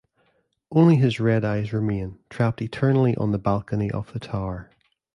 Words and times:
Only 0.71 0.95
his 0.95 1.19
red 1.19 1.45
eyes 1.45 1.71
remain, 1.71 2.17
trapped 2.31 2.59
eternally 2.63 3.15
on 3.17 3.31
the 3.31 3.37
balcony 3.37 3.91
of 3.91 4.11
the 4.13 4.19
Tower. 4.19 4.71